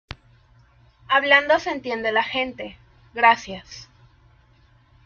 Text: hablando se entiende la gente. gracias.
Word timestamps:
hablando 1.07 1.59
se 1.59 1.69
entiende 1.69 2.11
la 2.11 2.23
gente. 2.23 2.75
gracias. 3.13 3.87